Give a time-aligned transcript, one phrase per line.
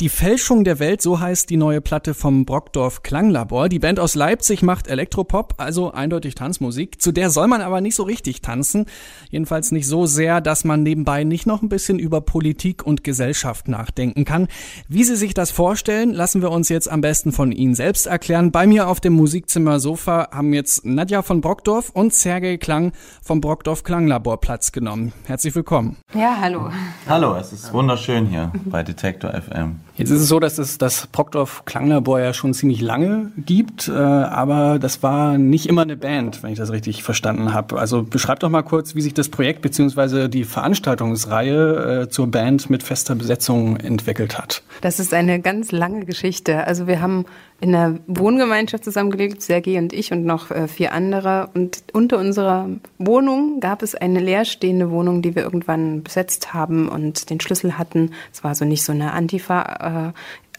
[0.00, 3.68] Die Fälschung der Welt, so heißt die neue Platte vom Brockdorf Klanglabor.
[3.68, 7.02] Die Band aus Leipzig macht Elektropop, also eindeutig Tanzmusik.
[7.02, 8.86] Zu der soll man aber nicht so richtig tanzen.
[9.28, 13.68] Jedenfalls nicht so sehr, dass man nebenbei nicht noch ein bisschen über Politik und Gesellschaft
[13.68, 14.48] nachdenken kann.
[14.88, 18.52] Wie Sie sich das vorstellen, lassen wir uns jetzt am besten von Ihnen selbst erklären.
[18.52, 23.42] Bei mir auf dem Musikzimmer Sofa haben jetzt Nadja von Brockdorf und Sergei Klang vom
[23.42, 25.12] Brockdorf Klanglabor Platz genommen.
[25.26, 25.98] Herzlich willkommen.
[26.14, 26.70] Ja, hallo.
[27.06, 29.80] Hallo, es ist wunderschön hier bei Detektor FM.
[30.00, 33.92] Jetzt ist es so, dass es das Brockdorf Klanglabor ja schon ziemlich lange gibt, äh,
[33.92, 37.78] aber das war nicht immer eine Band, wenn ich das richtig verstanden habe.
[37.78, 40.28] Also beschreibt doch mal kurz, wie sich das Projekt bzw.
[40.28, 44.62] die Veranstaltungsreihe äh, zur Band mit fester Besetzung entwickelt hat.
[44.80, 46.66] Das ist eine ganz lange Geschichte.
[46.66, 47.26] Also wir haben
[47.60, 51.50] in einer Wohngemeinschaft zusammengelebt, Sergei und ich und noch äh, vier andere.
[51.52, 57.28] Und unter unserer Wohnung gab es eine leerstehende Wohnung, die wir irgendwann besetzt haben und
[57.28, 58.12] den Schlüssel hatten.
[58.32, 60.12] Es war also nicht so eine Antifa äh,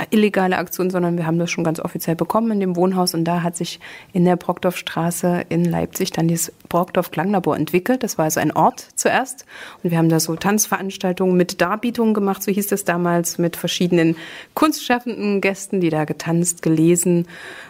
[0.09, 3.13] illegale Aktion, sondern wir haben das schon ganz offiziell bekommen in dem Wohnhaus.
[3.13, 3.79] Und da hat sich
[4.13, 8.03] in der Brockdorfstraße in Leipzig dann dieses Brockdorf Klanglabor entwickelt.
[8.03, 9.45] Das war also ein Ort zuerst.
[9.83, 14.15] Und wir haben da so Tanzveranstaltungen mit Darbietungen gemacht, so hieß es damals, mit verschiedenen
[14.53, 17.27] kunstschaffenden Gästen, die da getanzt, gelesen,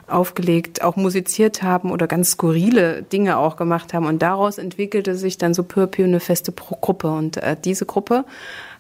[0.08, 4.05] aufgelegt, auch musiziert haben oder ganz skurrile Dinge auch gemacht haben.
[4.05, 8.25] Und daraus entwickelte sich dann so peu peu eine feste Gruppe und äh, diese Gruppe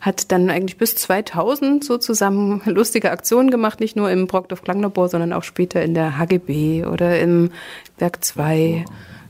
[0.01, 5.07] hat dann eigentlich bis 2000 so zusammen lustige Aktionen gemacht, nicht nur im Brockdorf Klanglabor,
[5.07, 7.51] sondern auch später in der HGB oder im
[7.99, 8.83] Werk 2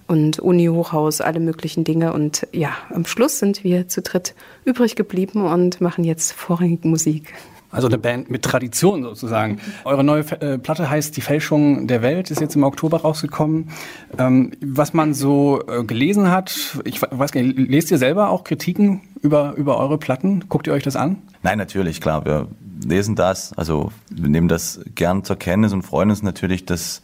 [0.08, 2.14] und Uni-Hochhaus, alle möglichen Dinge.
[2.14, 4.34] Und ja, am Schluss sind wir zu dritt
[4.66, 7.34] übrig geblieben und machen jetzt vorrangig Musik.
[7.72, 9.60] Also eine Band mit Tradition sozusagen.
[9.86, 13.70] Eure neue äh, Platte heißt Die Fälschung der Welt, ist jetzt im Oktober rausgekommen.
[14.18, 18.44] Ähm, was man so äh, gelesen hat, ich weiß gar nicht, lest ihr selber auch
[18.44, 20.46] Kritiken über, über eure Platten?
[20.50, 21.18] Guckt ihr euch das an?
[21.44, 22.26] Nein, natürlich, klar.
[22.26, 22.48] Wir
[22.86, 27.02] lesen das, also wir nehmen das gern zur Kenntnis und freuen uns natürlich, dass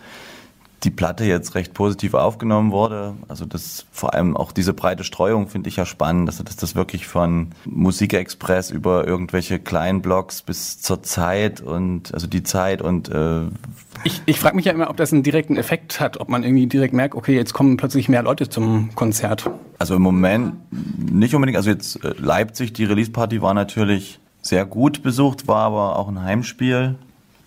[0.88, 3.14] die Platte jetzt recht positiv aufgenommen wurde.
[3.28, 6.76] Also das vor allem auch diese breite Streuung finde ich ja spannend, also dass das
[6.76, 13.10] wirklich von Musikexpress über irgendwelche kleinen Blogs bis zur Zeit und also die Zeit und
[13.10, 13.48] äh
[14.06, 16.68] ich, ich frage mich ja immer, ob das einen direkten Effekt hat, ob man irgendwie
[16.68, 19.50] direkt merkt, okay, jetzt kommen plötzlich mehr Leute zum Konzert.
[19.80, 20.54] Also im Moment
[21.12, 21.58] nicht unbedingt.
[21.58, 26.08] Also jetzt äh, Leipzig, die Release Party war natürlich sehr gut besucht, war aber auch
[26.08, 26.96] ein Heimspiel.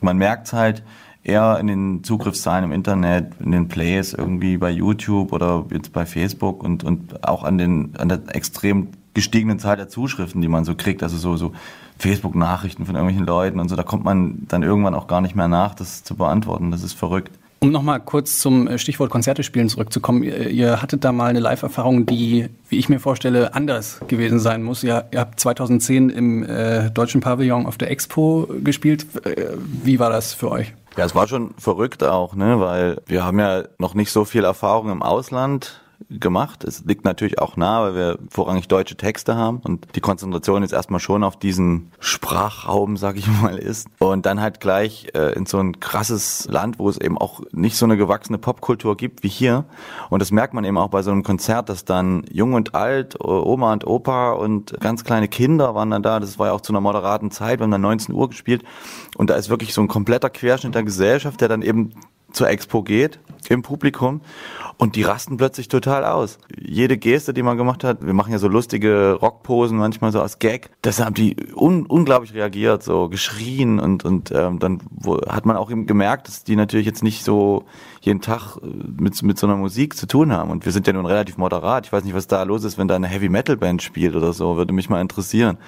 [0.03, 0.83] Man merkt halt,
[1.23, 6.07] eher in den Zugriffszahlen im Internet, in den Plays irgendwie bei YouTube oder jetzt bei
[6.07, 10.65] Facebook und, und auch an, den, an der extrem gestiegenen Zahl der Zuschriften, die man
[10.65, 11.53] so kriegt, also so, so
[11.99, 15.49] Facebook-Nachrichten von irgendwelchen Leuten und so, da kommt man dann irgendwann auch gar nicht mehr
[15.49, 16.71] nach, das zu beantworten.
[16.71, 17.39] Das ist verrückt.
[17.63, 20.23] Um nochmal kurz zum äh, Stichwort Konzerte spielen zurückzukommen.
[20.23, 24.83] Ihr hattet da mal eine Live-Erfahrung, die, wie ich mir vorstelle, anders gewesen sein muss.
[24.83, 29.05] Ihr, habt 2010 im äh, Deutschen Pavillon auf der Expo gespielt.
[29.27, 29.49] Äh,
[29.85, 30.73] wie war das für euch?
[31.01, 34.45] Ja, es war schon verrückt auch, ne, weil wir haben ja noch nicht so viel
[34.45, 36.65] Erfahrung im Ausland gemacht.
[36.65, 40.73] Es liegt natürlich auch nah, weil wir vorrangig deutsche Texte haben und die Konzentration jetzt
[40.73, 43.89] erstmal schon auf diesen Sprachraum, sag ich mal, ist.
[43.99, 47.77] Und dann halt gleich äh, in so ein krasses Land, wo es eben auch nicht
[47.77, 49.65] so eine gewachsene Popkultur gibt wie hier.
[50.09, 53.17] Und das merkt man eben auch bei so einem Konzert, dass dann jung und alt,
[53.23, 56.21] Oma und Opa und ganz kleine Kinder waren dann da.
[56.21, 57.61] Das war ja auch zu einer moderaten Zeit.
[57.61, 58.65] Wir haben dann 19 Uhr gespielt.
[59.17, 61.93] Und da ist wirklich so ein kompletter Querschnitt der Gesellschaft, der dann eben
[62.33, 63.19] zur Expo geht
[63.49, 64.21] im Publikum
[64.77, 66.39] und die rasten plötzlich total aus.
[66.57, 70.39] Jede Geste, die man gemacht hat, wir machen ja so lustige Rockposen manchmal so als
[70.39, 75.47] Gag, das haben die un unglaublich reagiert, so geschrien und und ähm, dann wo, hat
[75.47, 77.65] man auch eben gemerkt, dass die natürlich jetzt nicht so
[78.01, 80.93] jeden Tag äh, mit mit so einer Musik zu tun haben und wir sind ja
[80.93, 81.87] nun relativ moderat.
[81.87, 84.33] Ich weiß nicht, was da los ist, wenn da eine Heavy Metal Band spielt oder
[84.33, 85.59] so, würde mich mal interessieren.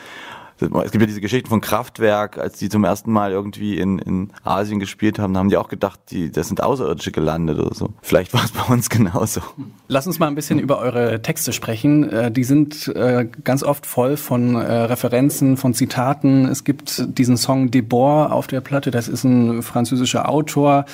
[0.85, 4.33] Es gibt ja diese Geschichten von Kraftwerk, als die zum ersten Mal irgendwie in, in
[4.45, 7.91] Asien gespielt haben, haben die auch gedacht, die, das sind Außerirdische gelandet oder so.
[8.03, 9.41] Vielleicht war es bei uns genauso.
[9.89, 12.09] Lass uns mal ein bisschen über eure Texte sprechen.
[12.09, 16.47] Äh, die sind äh, ganz oft voll von äh, Referenzen, von Zitaten.
[16.47, 20.85] Es gibt diesen Song Debord auf der Platte, das ist ein französischer Autor.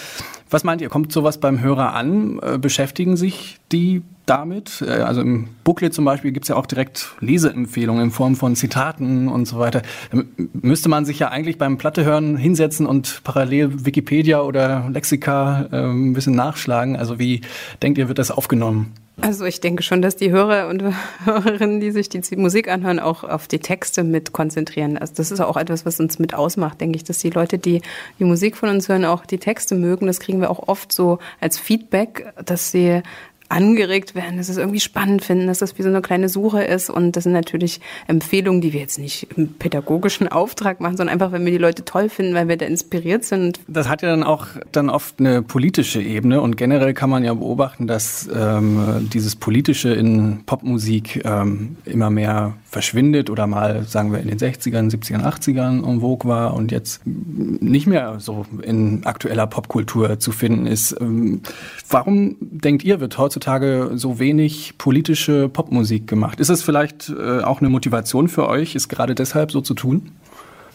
[0.51, 2.41] Was meint ihr, kommt sowas beim Hörer an?
[2.61, 4.83] Beschäftigen sich die damit.
[4.87, 8.57] Äh, also im Booklet zum Beispiel gibt es ja auch direkt Leseempfehlungen in Form von
[8.57, 9.83] Zitaten und so weiter.
[10.11, 10.23] Da
[10.53, 15.77] müsste man sich ja eigentlich beim Platte hören hinsetzen und parallel Wikipedia oder Lexika äh,
[15.77, 16.97] ein bisschen nachschlagen.
[16.97, 17.41] Also wie
[17.83, 18.93] denkt ihr, wird das aufgenommen?
[19.21, 20.83] Also ich denke schon, dass die Hörer und
[21.25, 24.97] Hörerinnen, die sich die Musik anhören, auch auf die Texte mit konzentrieren.
[24.97, 27.83] Also das ist auch etwas, was uns mit ausmacht, denke ich, dass die Leute, die
[28.19, 30.07] die Musik von uns hören, auch die Texte mögen.
[30.07, 33.03] Das kriegen wir auch oft so als Feedback, dass sie
[33.49, 36.91] angeregt werden, dass es irgendwie spannend finden, dass das wie so eine kleine Suche ist.
[36.91, 41.33] Und das sind natürlich Empfehlungen, die wir jetzt nicht im pädagogischen Auftrag machen, sondern einfach,
[41.33, 43.61] wenn wir die Leute toll finden, weil wir da inspiriert sind.
[43.67, 47.33] Das hat ja dann auch dann oft eine politische Ebene und generell kann man ja
[47.35, 54.21] beobachten, dass ähm, dieses Politische in Popmusik ähm, immer mehr verschwindet oder mal, sagen wir,
[54.21, 59.47] in den 60ern, 70ern, 80ern en vogue war und jetzt nicht mehr so in aktueller
[59.47, 60.95] Popkultur zu finden ist.
[61.01, 61.41] Ähm,
[61.89, 66.41] warum denkt ihr, wird heutzutage so wenig politische Popmusik gemacht?
[66.41, 70.13] Ist es vielleicht äh, auch eine Motivation für euch, es gerade deshalb so zu tun?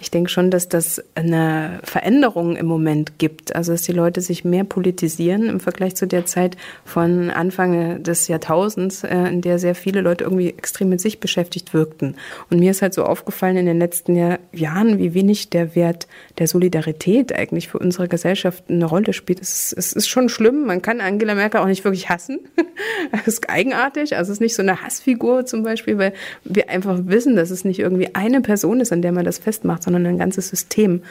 [0.04, 3.56] Ich denke schon, dass das eine Veränderung im Moment gibt.
[3.56, 8.28] Also, dass die Leute sich mehr politisieren im Vergleich zu der Zeit von Anfang des
[8.28, 12.18] Jahrtausends, äh, in der sehr viele Leute irgendwie extrem mit sich beschäftigt wirkten.
[12.50, 16.10] Und mir ist halt so aufgefallen in den letzten Jahr, Jahren, wie wenig der Wert
[16.38, 19.40] der Solidarität eigentlich für unsere Gesellschaft eine Rolle spielt.
[19.40, 20.66] Es ist, es ist schon schlimm.
[20.66, 22.40] Man kann Angela Merkel auch nicht wirklich hassen.
[23.14, 24.18] das ist eigenartig.
[24.18, 26.12] Also, es ist nicht so eine Hassfigur zum Beispiel, weil
[26.44, 29.82] wir einfach wissen, dass es nicht irgendwie eine Person ist, an der man das festmacht,
[29.84, 31.04] sondern ein ganzes System.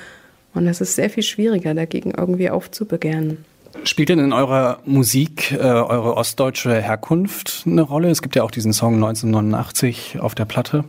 [0.55, 3.45] Und es ist sehr viel schwieriger, dagegen irgendwie aufzubegehren.
[3.85, 8.11] Spielt denn in eurer Musik äh, eure ostdeutsche Herkunft eine Rolle?
[8.11, 10.85] Es gibt ja auch diesen Song 1989 auf der Platte.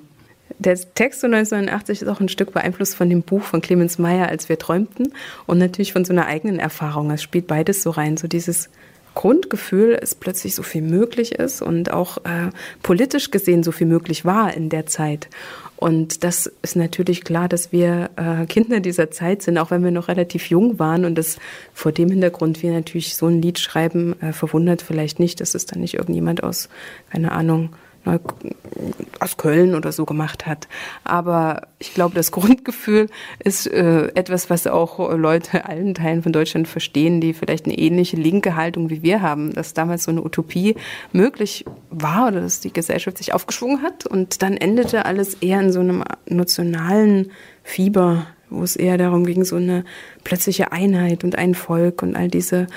[0.59, 4.27] Der Text von 1989 ist auch ein Stück beeinflusst von dem Buch von Clemens Meyer,
[4.27, 5.13] als wir träumten,
[5.47, 7.09] und natürlich von so einer eigenen Erfahrung.
[7.11, 8.69] Es spielt beides so rein, so dieses
[9.13, 12.49] Grundgefühl, es plötzlich so viel möglich ist und auch äh,
[12.81, 15.29] politisch gesehen so viel möglich war in der Zeit.
[15.75, 19.91] Und das ist natürlich klar, dass wir äh, Kinder dieser Zeit sind, auch wenn wir
[19.91, 21.03] noch relativ jung waren.
[21.03, 21.37] Und das
[21.73, 25.65] vor dem Hintergrund wir natürlich so ein Lied schreiben, äh, verwundert vielleicht nicht, dass es
[25.65, 26.69] dann nicht irgendjemand aus,
[27.11, 27.71] keine Ahnung,
[29.19, 30.67] aus Köln oder so gemacht hat.
[31.03, 33.09] Aber ich glaube, das Grundgefühl
[33.43, 38.17] ist äh, etwas, was auch Leute allen Teilen von Deutschland verstehen, die vielleicht eine ähnliche
[38.17, 40.75] linke Haltung wie wir haben, dass damals so eine Utopie
[41.11, 45.71] möglich war oder dass die Gesellschaft sich aufgeschwungen hat und dann endete alles eher in
[45.71, 47.31] so einem nationalen
[47.63, 49.83] Fieber, wo es eher darum ging, so eine
[50.23, 52.67] plötzliche Einheit und ein Volk und all diese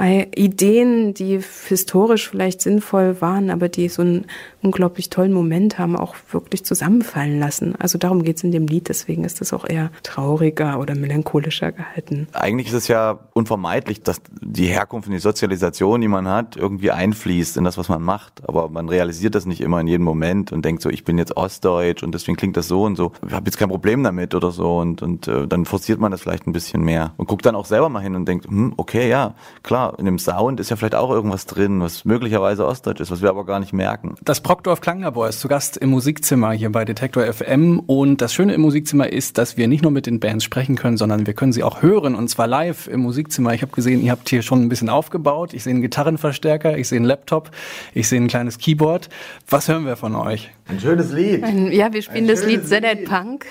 [0.00, 4.26] Ideen, die historisch vielleicht sinnvoll waren, aber die so einen
[4.62, 7.74] unglaublich tollen Moment haben, auch wirklich zusammenfallen lassen.
[7.78, 11.72] Also darum geht es in dem Lied, deswegen ist es auch eher trauriger oder melancholischer
[11.72, 12.28] gehalten.
[12.32, 16.90] Eigentlich ist es ja unvermeidlich, dass die Herkunft und die Sozialisation, die man hat, irgendwie
[16.90, 18.42] einfließt in das, was man macht.
[18.46, 21.36] Aber man realisiert das nicht immer in jedem Moment und denkt so, ich bin jetzt
[21.36, 23.12] Ostdeutsch und deswegen klingt das so und so.
[23.26, 26.20] Ich habe jetzt kein Problem damit oder so und, und äh, dann forciert man das
[26.20, 29.08] vielleicht ein bisschen mehr und guckt dann auch selber mal hin und denkt, hm, okay,
[29.08, 33.10] ja, klar, in dem Sound ist ja vielleicht auch irgendwas drin, was möglicherweise Ostdeutsch ist,
[33.10, 34.14] was wir aber gar nicht merken.
[34.22, 38.54] Das Brockdorf Klanglabor ist zu Gast im Musikzimmer hier bei Detektor FM und das Schöne
[38.54, 41.52] im Musikzimmer ist, dass wir nicht nur mit den Bands sprechen können, sondern wir können
[41.52, 43.54] sie auch hören und zwar live im Musikzimmer.
[43.54, 45.54] Ich habe gesehen, ihr habt hier schon ein bisschen aufgebaut.
[45.54, 47.50] Ich sehe einen Gitarrenverstärker, ich sehe einen Laptop,
[47.94, 49.08] ich sehe ein kleines Keyboard.
[49.48, 50.50] Was hören wir von euch?
[50.68, 51.42] Ein schönes Lied.
[51.42, 53.46] Ein, ja, wir spielen ein das Lied Zedet Punk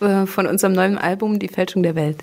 [0.00, 2.22] äh, von unserem neuen Album Die Fälschung der Welt.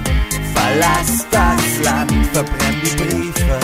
[0.71, 3.59] Verlass das Land, verbrenn die Briefe.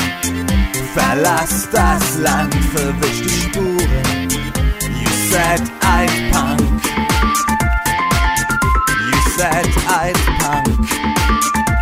[0.94, 4.30] Verlass das Land, verwisch die Spuren.
[5.00, 6.84] You said I'd punk.
[9.10, 11.77] You said I'd punk.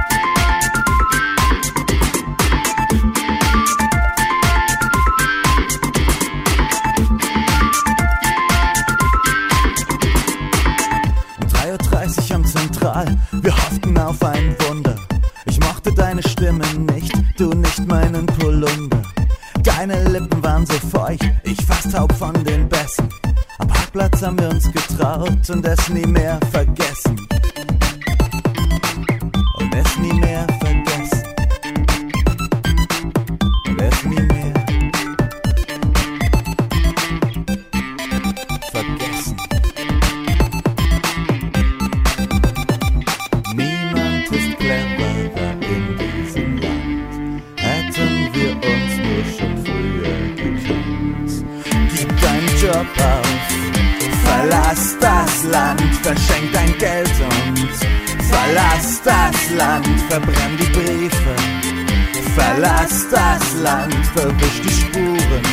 [25.41, 26.44] Es
[54.75, 57.69] verlass das Land, verschenk dein Geld und
[58.25, 61.35] verlass das Land, verbrenn die Briefe.
[62.35, 65.43] Verlass das Land, verwisch die Spuren.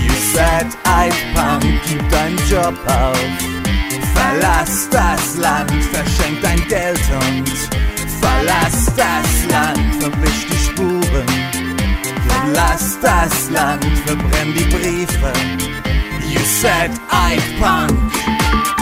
[0.00, 3.18] You said I'd punk, gib deinen Job auf.
[4.14, 7.48] Verlass das Land, verschenk dein Geld und
[8.20, 11.26] verlass das Land, verwisch die Spuren.
[12.28, 15.32] Verlass das Land, verbrenn die Briefe.
[16.28, 18.77] You said I'd punk.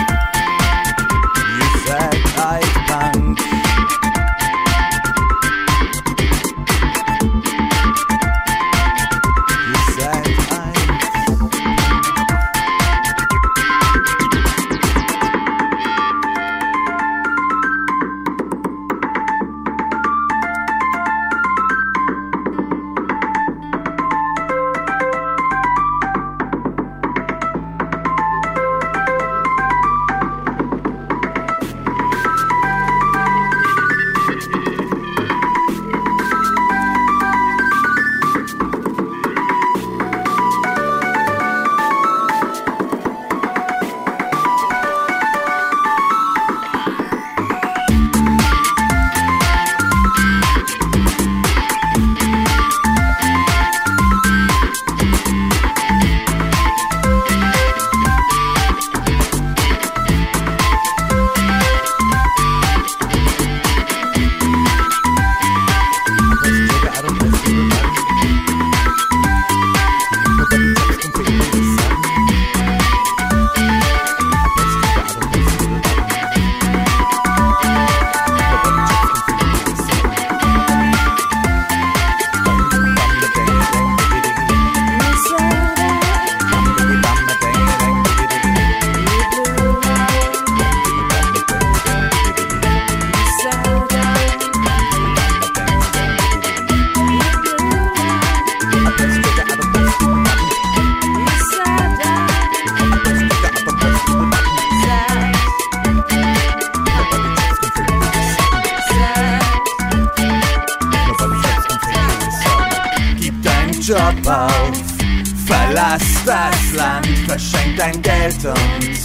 [117.86, 118.98] Dein Geld und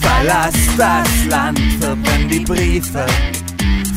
[0.00, 3.06] verlass das Land, verbrenn die Briefe.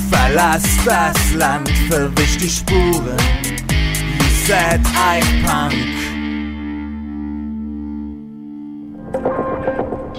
[0.09, 3.17] Verlass das Land, verwisch die Spuren.
[4.45, 5.73] Said I'm punk.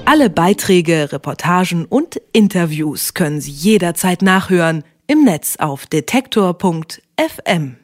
[0.05, 7.77] Alle Beiträge, Reportagen und Interviews können Sie jederzeit nachhören im Netz auf detektor.fm.